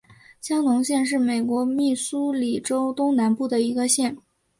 [0.41, 4.17] 香农县是美国密苏里州东南部的一个县。